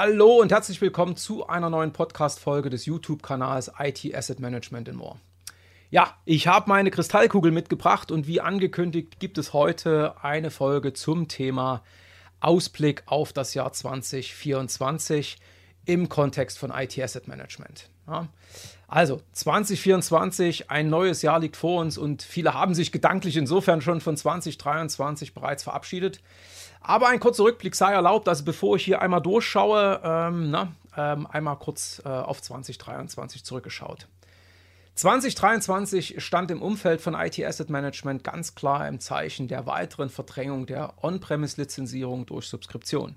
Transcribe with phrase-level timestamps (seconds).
[0.00, 5.16] Hallo und herzlich willkommen zu einer neuen Podcast-Folge des YouTube-Kanals IT Asset Management in More.
[5.90, 11.26] Ja, ich habe meine Kristallkugel mitgebracht und wie angekündigt gibt es heute eine Folge zum
[11.26, 11.82] Thema
[12.38, 15.36] Ausblick auf das Jahr 2024
[15.84, 17.88] im Kontext von IT Asset Management.
[18.06, 18.28] Ja.
[18.86, 24.00] Also 2024, ein neues Jahr liegt vor uns und viele haben sich gedanklich insofern schon
[24.00, 26.20] von 2023 bereits verabschiedet.
[26.80, 31.26] Aber ein kurzer Rückblick sei erlaubt, also bevor ich hier einmal durchschaue, ähm, na, ähm,
[31.26, 34.06] einmal kurz äh, auf 2023 zurückgeschaut.
[34.94, 40.66] 2023 stand im Umfeld von IT Asset Management ganz klar im Zeichen der weiteren Verdrängung
[40.66, 43.16] der On-Premise-Lizenzierung durch Subskription.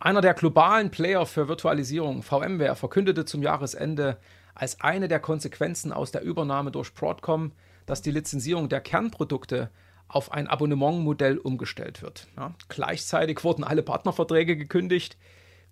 [0.00, 4.18] Einer der globalen Player für Virtualisierung, VMware, verkündete zum Jahresende
[4.54, 7.52] als eine der Konsequenzen aus der Übernahme durch Broadcom,
[7.86, 9.70] dass die Lizenzierung der Kernprodukte
[10.08, 12.26] auf ein Abonnementmodell umgestellt wird.
[12.36, 15.16] Ja, gleichzeitig wurden alle Partnerverträge gekündigt.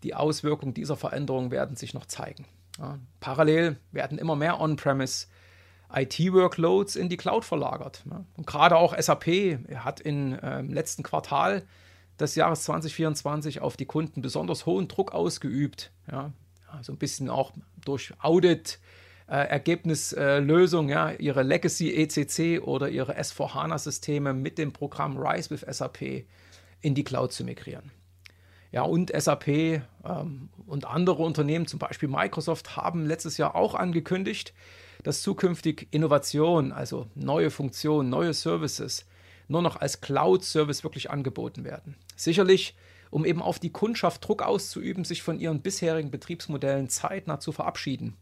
[0.02, 2.46] Die Auswirkungen dieser Veränderung werden sich noch zeigen.
[2.78, 5.26] Ja, parallel werden immer mehr On-Premise
[5.94, 8.02] IT-Workloads in die Cloud verlagert.
[8.10, 8.24] Ja.
[8.36, 11.64] Und gerade auch SAP hat im äh, letzten Quartal
[12.18, 15.92] des Jahres 2024 auf die Kunden besonders hohen Druck ausgeübt.
[16.10, 16.32] Ja.
[16.80, 17.52] So ein bisschen auch
[17.84, 18.80] durch Audit,
[19.32, 26.26] äh, Ergebnislösung, ja, ihre Legacy ECC oder ihre S4HANA-Systeme mit dem Programm Rise with SAP
[26.82, 27.90] in die Cloud zu migrieren.
[28.72, 34.52] Ja, und SAP ähm, und andere Unternehmen, zum Beispiel Microsoft, haben letztes Jahr auch angekündigt,
[35.02, 39.06] dass zukünftig Innovation, also neue Funktionen, neue Services,
[39.48, 41.96] nur noch als Cloud-Service wirklich angeboten werden.
[42.16, 42.76] Sicherlich,
[43.10, 48.18] um eben auf die Kundschaft Druck auszuüben, sich von ihren bisherigen Betriebsmodellen zeitnah zu verabschieden.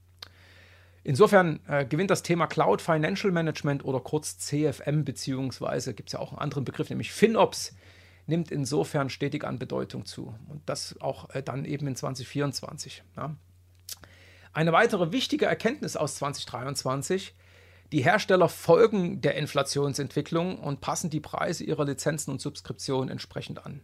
[1.03, 6.19] Insofern äh, gewinnt das Thema Cloud Financial Management oder kurz CFM, beziehungsweise gibt es ja
[6.19, 7.75] auch einen anderen Begriff, nämlich FinOps,
[8.27, 10.35] nimmt insofern stetig an Bedeutung zu.
[10.49, 13.03] Und das auch äh, dann eben in 2024.
[13.17, 13.35] Ja.
[14.53, 17.35] Eine weitere wichtige Erkenntnis aus 2023,
[17.93, 23.81] die Hersteller folgen der Inflationsentwicklung und passen die Preise ihrer Lizenzen und Subskriptionen entsprechend an.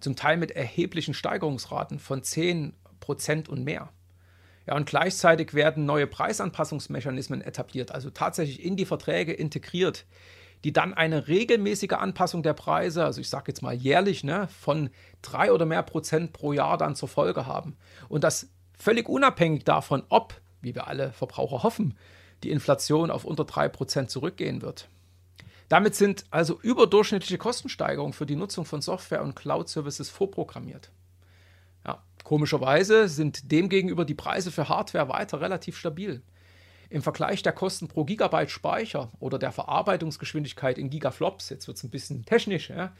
[0.00, 3.90] Zum Teil mit erheblichen Steigerungsraten von 10% und mehr.
[4.66, 10.06] Ja, und gleichzeitig werden neue Preisanpassungsmechanismen etabliert, also tatsächlich in die Verträge integriert,
[10.64, 14.90] die dann eine regelmäßige Anpassung der Preise, also ich sage jetzt mal jährlich, ne, von
[15.22, 17.76] drei oder mehr Prozent pro Jahr dann zur Folge haben.
[18.08, 21.96] Und das völlig unabhängig davon, ob, wie wir alle Verbraucher hoffen,
[22.42, 24.88] die Inflation auf unter drei Prozent zurückgehen wird.
[25.68, 30.90] Damit sind also überdurchschnittliche Kostensteigerungen für die Nutzung von Software und Cloud-Services vorprogrammiert.
[32.26, 36.24] Komischerweise sind demgegenüber die Preise für Hardware weiter relativ stabil
[36.90, 41.84] im Vergleich der Kosten pro Gigabyte Speicher oder der Verarbeitungsgeschwindigkeit in Gigaflops, jetzt wird es
[41.84, 42.92] ein bisschen technisch, ja,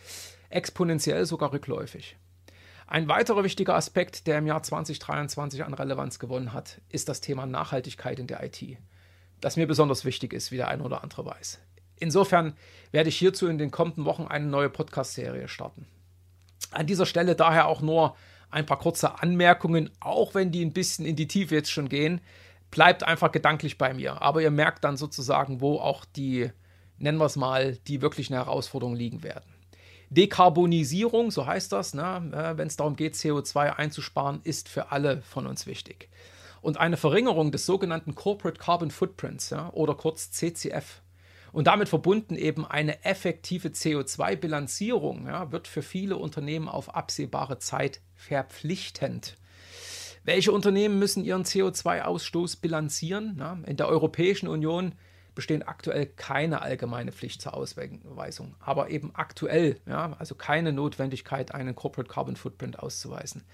[0.49, 2.17] exponentiell sogar rückläufig.
[2.87, 7.47] Ein weiterer wichtiger Aspekt, der im Jahr 2023 an Relevanz gewonnen hat, ist das Thema
[7.47, 8.79] Nachhaltigkeit in der IT,
[9.41, 11.59] das mir besonders wichtig ist, wie der eine oder andere weiß.
[11.99, 12.55] Insofern
[12.93, 15.89] werde ich hierzu in den kommenden Wochen eine neue Podcast-Serie starten.
[16.71, 18.15] An dieser Stelle daher auch nur
[18.51, 22.21] ein paar kurze Anmerkungen, auch wenn die ein bisschen in die Tiefe jetzt schon gehen
[22.71, 24.23] bleibt einfach gedanklich bei mir.
[24.23, 26.51] Aber ihr merkt dann sozusagen, wo auch die,
[26.99, 29.45] nennen wir es mal, die wirklichen Herausforderungen liegen werden.
[30.11, 35.23] Dekarbonisierung, so heißt das, ne, äh, wenn es darum geht, CO2 einzusparen, ist für alle
[35.23, 36.09] von uns wichtig.
[36.61, 41.03] Und eine Verringerung des sogenannten Corporate Carbon Footprints ja, oder kurz CCF
[41.57, 48.03] und damit verbunden eben eine effektive CO2-Bilanzierung ja, wird für viele Unternehmen auf absehbare Zeit
[48.15, 49.39] verpflichtend.
[50.23, 53.37] Welche Unternehmen müssen ihren CO2-Ausstoß bilanzieren?
[53.39, 54.97] Na, in der Europäischen Union
[55.35, 61.75] bestehen aktuell keine allgemeine Pflicht zur Ausweisung, aber eben aktuell, ja, also keine Notwendigkeit, einen
[61.75, 63.45] Corporate Carbon Footprint auszuweisen.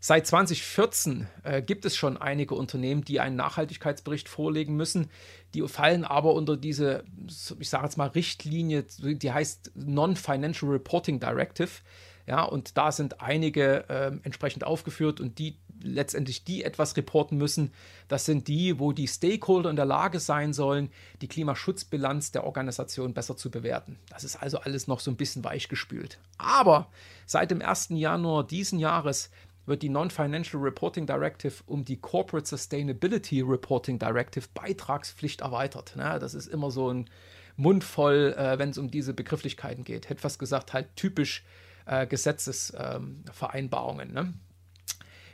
[0.00, 5.10] Seit 2014 äh, gibt es schon einige Unternehmen, die einen Nachhaltigkeitsbericht vorlegen müssen.
[5.54, 7.04] Die fallen aber unter diese,
[7.58, 11.70] ich sage jetzt mal, Richtlinie, die heißt Non-Financial Reporting Directive.
[12.26, 17.72] Ja, und da sind einige äh, entsprechend aufgeführt und die letztendlich die etwas reporten müssen.
[18.08, 20.90] Das sind die, wo die Stakeholder in der Lage sein sollen,
[21.20, 23.98] die Klimaschutzbilanz der Organisation besser zu bewerten.
[24.10, 26.18] Das ist also alles noch so ein bisschen weichgespült.
[26.36, 26.90] Aber
[27.26, 27.88] seit dem 1.
[27.90, 29.30] Januar diesen Jahres
[29.68, 35.94] wird die Non-Financial Reporting Directive um die Corporate Sustainability Reporting Directive Beitragspflicht erweitert.
[35.96, 37.10] das ist immer so ein
[37.56, 40.08] Mund voll, äh, wenn es um diese Begrifflichkeiten geht.
[40.08, 41.44] Hätte was gesagt, halt typisch
[41.86, 44.12] äh, Gesetzesvereinbarungen.
[44.12, 44.32] Ne?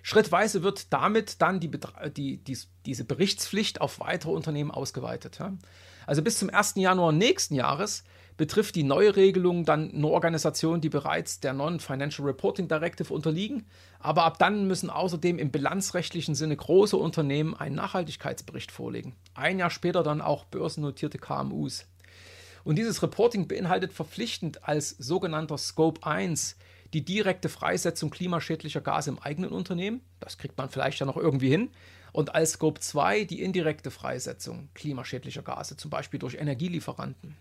[0.03, 1.71] Schrittweise wird damit dann die,
[2.17, 5.39] die, die, diese Berichtspflicht auf weitere Unternehmen ausgeweitet.
[5.39, 5.53] Ja?
[6.07, 6.75] Also bis zum 1.
[6.77, 8.05] Januar nächsten Jahres
[8.37, 13.67] betrifft die neue Regelung dann nur Organisationen, die bereits der Non-Financial Reporting Directive unterliegen.
[14.01, 19.15] Aber ab dann müssen außerdem im bilanzrechtlichen Sinne große Unternehmen einen Nachhaltigkeitsbericht vorlegen.
[19.35, 21.87] Ein Jahr später dann auch börsennotierte KMUs.
[22.65, 26.57] Und dieses Reporting beinhaltet verpflichtend als sogenannter Scope 1
[26.95, 30.01] die direkte Freisetzung klimaschädlicher Gase im eigenen Unternehmen.
[30.21, 31.71] Das kriegt man vielleicht ja noch irgendwie hin.
[32.13, 37.37] Und als Scope 2 die indirekte Freisetzung klimaschädlicher Gase, zum Beispiel durch Energielieferanten.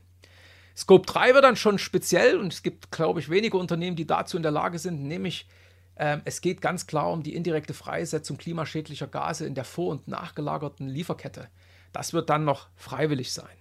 [0.76, 4.38] Scope 3 wird dann schon speziell und es gibt, glaube ich, wenige Unternehmen, die dazu
[4.38, 5.48] in der Lage sind, nämlich
[5.96, 10.08] äh, es geht ganz klar um die indirekte Freisetzung klimaschädlicher Gase in der vor- und
[10.08, 11.50] nachgelagerten Lieferkette.
[11.92, 13.56] Das wird dann noch freiwillig sein.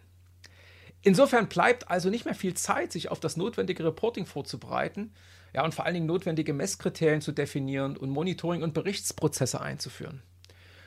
[1.03, 5.13] Insofern bleibt also nicht mehr viel Zeit, sich auf das notwendige Reporting vorzubereiten
[5.53, 10.23] ja, und vor allen Dingen notwendige Messkriterien zu definieren und Monitoring- und Berichtsprozesse einzuführen.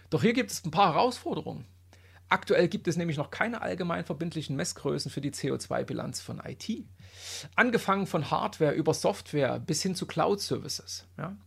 [0.09, 1.65] Doch hier gibt es ein paar Herausforderungen.
[2.27, 6.83] Aktuell gibt es nämlich noch keine allgemein verbindlichen Messgrößen für die CO2-Bilanz von IT.
[7.55, 11.05] Angefangen von Hardware über Software bis hin zu Cloud-Services.
[11.17, 11.37] Ja.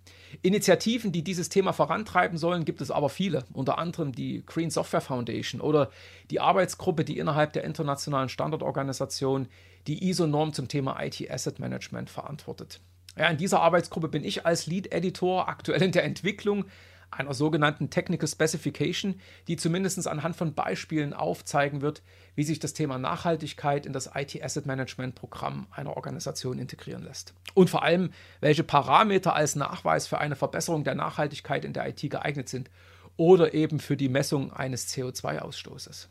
[0.43, 5.01] Initiativen, die dieses Thema vorantreiben sollen, gibt es aber viele, unter anderem die Green Software
[5.01, 5.91] Foundation oder
[6.31, 9.49] die Arbeitsgruppe, die innerhalb der internationalen Standardorganisation
[9.87, 12.81] die ISO-Norm zum Thema IT Asset Management verantwortet.
[13.17, 16.67] Ja, in dieser Arbeitsgruppe bin ich als Lead Editor aktuell in der Entwicklung
[17.11, 22.03] einer sogenannten Technical Specification, die zumindest anhand von Beispielen aufzeigen wird,
[22.35, 27.35] wie sich das Thema Nachhaltigkeit in das IT Asset Management Programm einer Organisation integrieren lässt.
[27.55, 28.11] Und vor allem,
[28.41, 32.71] welche Parameter als Nachweis für eine Verbesserung der Nachhaltigkeit in der IT geeignet sind
[33.17, 36.09] oder eben für die Messung eines CO2-Ausstoßes.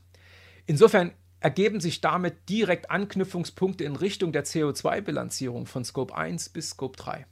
[0.66, 6.98] Insofern ergeben sich damit direkt Anknüpfungspunkte in Richtung der CO2-Bilanzierung von Scope 1 bis Scope
[6.98, 7.26] 3.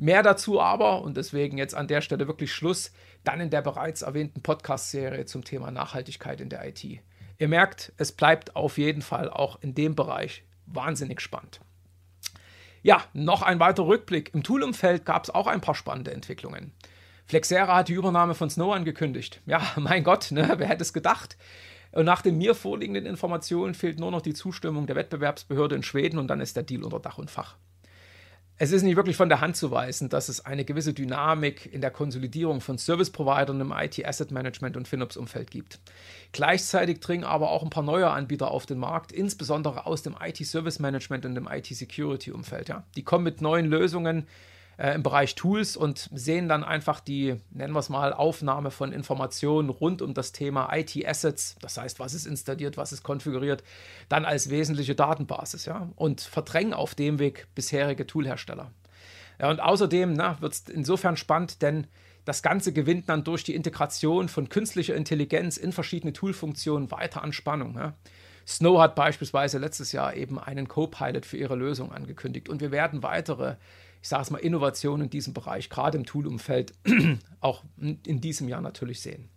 [0.00, 2.90] Mehr dazu aber, und deswegen jetzt an der Stelle wirklich Schluss,
[3.22, 6.82] dann in der bereits erwähnten Podcast-Serie zum Thema Nachhaltigkeit in der IT.
[6.82, 11.60] Ihr merkt, es bleibt auf jeden Fall auch in dem Bereich wahnsinnig spannend.
[12.82, 14.32] Ja, noch ein weiterer Rückblick.
[14.32, 16.72] Im Toolumfeld gab es auch ein paar spannende Entwicklungen.
[17.26, 19.42] Flexera hat die Übernahme von Snow angekündigt.
[19.44, 21.36] Ja, mein Gott, ne, wer hätte es gedacht?
[21.92, 26.18] Und nach den mir vorliegenden Informationen fehlt nur noch die Zustimmung der Wettbewerbsbehörde in Schweden
[26.18, 27.58] und dann ist der Deal unter Dach und Fach
[28.62, 31.80] es ist nicht wirklich von der Hand zu weisen, dass es eine gewisse Dynamik in
[31.80, 35.80] der Konsolidierung von Service-Providern im IT-Asset-Management und FinOps-Umfeld gibt.
[36.32, 41.24] Gleichzeitig dringen aber auch ein paar neue Anbieter auf den Markt, insbesondere aus dem IT-Service-Management
[41.24, 42.68] und dem IT-Security-Umfeld.
[42.68, 42.84] Ja.
[42.96, 44.26] Die kommen mit neuen Lösungen,
[44.80, 48.92] äh, im Bereich Tools und sehen dann einfach die, nennen wir es mal, Aufnahme von
[48.92, 53.62] Informationen rund um das Thema IT-Assets, das heißt, was ist installiert, was ist konfiguriert,
[54.08, 58.70] dann als wesentliche Datenbasis ja, und verdrängen auf dem Weg bisherige Toolhersteller.
[59.38, 61.86] Ja, und außerdem wird es insofern spannend, denn
[62.24, 67.32] das Ganze gewinnt dann durch die Integration von künstlicher Intelligenz in verschiedene Toolfunktionen weiter an
[67.32, 67.74] Spannung.
[67.76, 67.94] Ja.
[68.46, 73.02] Snow hat beispielsweise letztes Jahr eben einen Co-Pilot für ihre Lösung angekündigt und wir werden
[73.02, 73.56] weitere
[74.02, 76.72] ich sage es mal, Innovation in diesem Bereich, gerade im Tool-Umfeld,
[77.40, 79.28] auch in diesem Jahr natürlich sehen.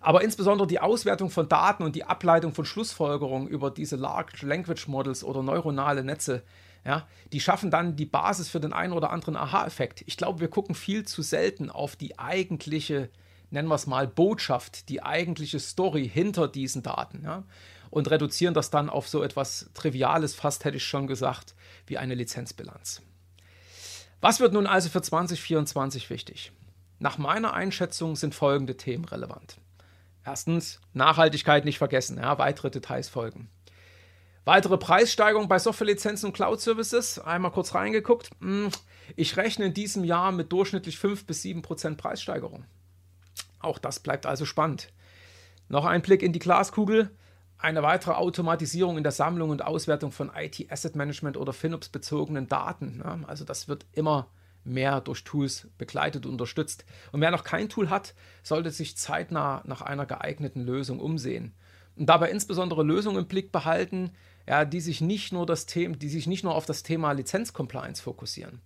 [0.00, 4.86] Aber insbesondere die Auswertung von Daten und die Ableitung von Schlussfolgerungen über diese Large Language
[4.86, 6.42] Models oder neuronale Netze,
[6.84, 10.04] ja, die schaffen dann die Basis für den einen oder anderen Aha-Effekt.
[10.06, 13.08] Ich glaube, wir gucken viel zu selten auf die eigentliche,
[13.48, 17.22] nennen wir es mal, Botschaft, die eigentliche Story hinter diesen Daten.
[17.24, 17.44] Ja,
[17.88, 21.54] und reduzieren das dann auf so etwas Triviales, fast hätte ich schon gesagt,
[21.86, 23.00] wie eine Lizenzbilanz.
[24.24, 26.50] Was wird nun also für 2024 wichtig?
[26.98, 29.58] Nach meiner Einschätzung sind folgende Themen relevant.
[30.24, 33.50] Erstens, Nachhaltigkeit nicht vergessen, ja, weitere Details folgen.
[34.46, 37.18] Weitere Preissteigerung bei Softwarelizenzen und Cloud-Services.
[37.18, 38.30] Einmal kurz reingeguckt.
[38.40, 38.70] Hm,
[39.14, 42.64] ich rechne in diesem Jahr mit durchschnittlich 5 bis 7 Prozent Preissteigerung.
[43.58, 44.88] Auch das bleibt also spannend.
[45.68, 47.10] Noch ein Blick in die Glaskugel
[47.64, 52.46] eine weitere Automatisierung in der Sammlung und Auswertung von IT Asset Management oder FinOps bezogenen
[52.46, 53.00] Daten.
[53.02, 54.28] Ja, also das wird immer
[54.64, 56.84] mehr durch Tools begleitet und unterstützt.
[57.12, 61.54] Und wer noch kein Tool hat, sollte sich zeitnah nach einer geeigneten Lösung umsehen.
[61.96, 64.12] Und dabei insbesondere Lösungen im Blick behalten,
[64.46, 68.02] ja, die sich nicht nur das Thema, die sich nicht nur auf das Thema Lizenzcompliance
[68.02, 68.60] fokussieren.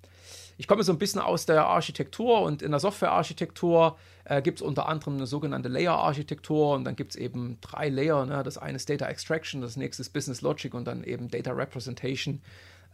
[0.60, 4.62] Ich komme so ein bisschen aus der Architektur und in der Softwarearchitektur äh, gibt es
[4.62, 8.26] unter anderem eine sogenannte Layer-Architektur und dann gibt es eben drei Layer.
[8.26, 8.42] Ne?
[8.42, 12.42] Das eine ist Data Extraction, das nächste ist Business Logic und dann eben Data Representation.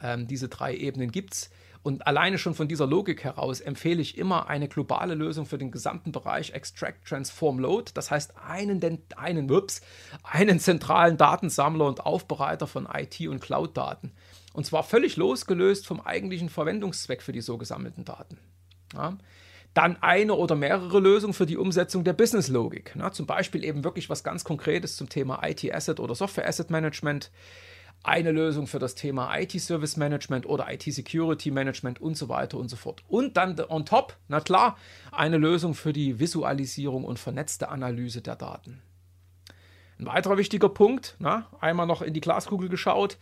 [0.02, 1.50] Ähm, diese drei Ebenen gibt es.
[1.84, 5.70] Und alleine schon von dieser Logik heraus empfehle ich immer eine globale Lösung für den
[5.70, 7.92] gesamten Bereich Extract, Transform, Load.
[7.92, 8.80] Das heißt, einen,
[9.16, 9.82] einen, ups,
[10.22, 14.12] einen zentralen Datensammler und Aufbereiter von IT- und Cloud-Daten.
[14.54, 18.38] Und zwar völlig losgelöst vom eigentlichen Verwendungszweck für die so gesammelten Daten.
[18.94, 19.18] Ja.
[19.74, 22.96] Dann eine oder mehrere Lösungen für die Umsetzung der Business-Logik.
[23.12, 27.30] Zum Beispiel eben wirklich was ganz Konkretes zum Thema IT-Asset oder Software-Asset-Management.
[28.04, 32.76] Eine Lösung für das Thema IT-Service Management oder IT-Security Management und so weiter und so
[32.76, 33.02] fort.
[33.08, 34.76] Und dann on top, na klar,
[35.10, 38.82] eine Lösung für die Visualisierung und vernetzte Analyse der Daten.
[39.98, 43.16] Ein weiterer wichtiger Punkt, na, einmal noch in die Glaskugel geschaut.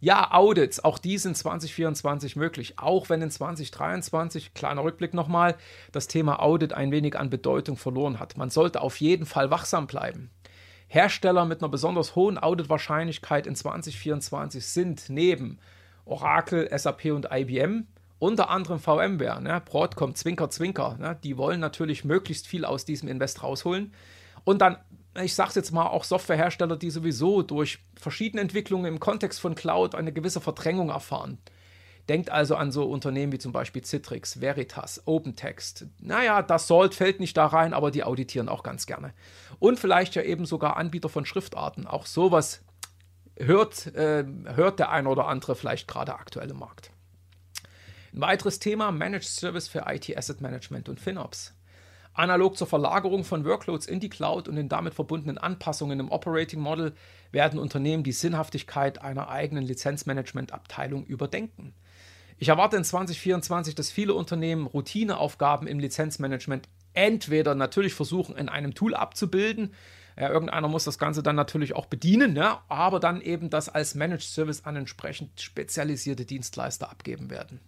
[0.00, 5.56] Ja, Audits, auch die sind 2024 möglich, auch wenn in 2023, kleiner Rückblick nochmal,
[5.90, 8.36] das Thema Audit ein wenig an Bedeutung verloren hat.
[8.36, 10.30] Man sollte auf jeden Fall wachsam bleiben.
[10.88, 15.58] Hersteller mit einer besonders hohen Auditwahrscheinlichkeit in 2024 sind neben
[16.06, 17.86] Oracle, SAP und IBM
[18.18, 23.08] unter anderem VMware, ne, Broadcom, Zwinker, Zwinker, ne, die wollen natürlich möglichst viel aus diesem
[23.08, 23.92] Invest rausholen.
[24.44, 24.76] Und dann,
[25.22, 29.54] ich sage es jetzt mal, auch Softwarehersteller, die sowieso durch verschiedene Entwicklungen im Kontext von
[29.54, 31.38] Cloud eine gewisse Verdrängung erfahren.
[32.08, 35.86] Denkt also an so Unternehmen wie zum Beispiel Citrix, Veritas, OpenText.
[36.00, 39.12] Naja, das Salt fällt nicht da rein, aber die auditieren auch ganz gerne.
[39.58, 41.86] Und vielleicht ja eben sogar Anbieter von Schriftarten.
[41.86, 42.62] Auch sowas
[43.36, 44.24] hört, äh,
[44.54, 46.90] hört der ein oder andere vielleicht gerade aktuell im Markt.
[48.14, 51.54] Ein weiteres Thema: Managed Service für IT Asset Management und FinOps.
[52.14, 56.58] Analog zur Verlagerung von Workloads in die Cloud und den damit verbundenen Anpassungen im Operating
[56.58, 56.94] Model
[57.30, 61.74] werden Unternehmen die Sinnhaftigkeit einer eigenen Lizenzmanagement-Abteilung überdenken.
[62.40, 68.74] Ich erwarte in 2024, dass viele Unternehmen Routineaufgaben im Lizenzmanagement entweder natürlich versuchen, in einem
[68.74, 69.74] Tool abzubilden.
[70.16, 73.94] Ja, irgendeiner muss das Ganze dann natürlich auch bedienen, ja, aber dann eben das als
[73.94, 77.60] Managed Service an entsprechend spezialisierte Dienstleister abgeben werden.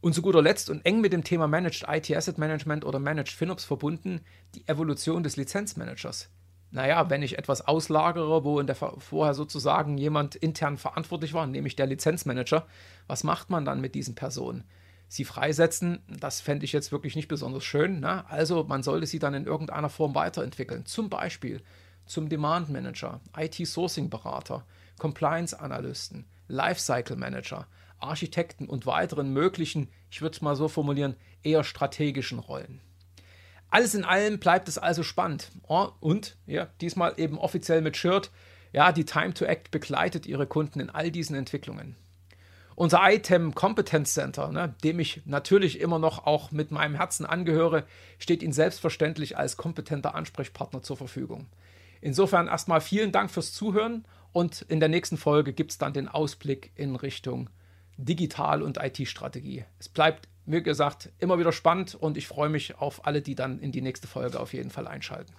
[0.00, 3.30] Und zu guter Letzt und eng mit dem Thema Managed IT Asset Management oder Managed
[3.30, 4.20] FinOps verbunden,
[4.56, 6.30] die Evolution des Lizenzmanagers
[6.72, 11.76] naja, wenn ich etwas auslagere, wo in der vorher sozusagen jemand intern verantwortlich war, nämlich
[11.76, 12.66] der Lizenzmanager,
[13.06, 14.64] was macht man dann mit diesen Personen?
[15.06, 18.00] Sie freisetzen, das fände ich jetzt wirklich nicht besonders schön.
[18.00, 18.28] Ne?
[18.30, 20.86] Also man sollte sie dann in irgendeiner Form weiterentwickeln.
[20.86, 21.62] Zum Beispiel
[22.06, 24.64] zum Demand Manager, IT-Sourcing-Berater,
[24.98, 27.66] Compliance-Analysten, Lifecycle-Manager,
[27.98, 32.80] Architekten und weiteren möglichen, ich würde es mal so formulieren, eher strategischen Rollen.
[33.72, 35.50] Alles in allem bleibt es also spannend.
[35.66, 38.30] Oh, und ja, diesmal eben offiziell mit Shirt.
[38.74, 41.96] Ja, die Time to Act begleitet ihre Kunden in all diesen Entwicklungen.
[42.74, 47.86] Unser Item Competence Center, ne, dem ich natürlich immer noch auch mit meinem Herzen angehöre,
[48.18, 51.46] steht Ihnen selbstverständlich als kompetenter Ansprechpartner zur Verfügung.
[52.02, 56.08] Insofern erstmal vielen Dank fürs Zuhören und in der nächsten Folge gibt es dann den
[56.08, 57.48] Ausblick in Richtung
[57.96, 59.64] Digital- und IT-Strategie.
[59.78, 63.58] Es bleibt wie gesagt, immer wieder spannend und ich freue mich auf alle, die dann
[63.58, 65.32] in die nächste Folge auf jeden Fall einschalten.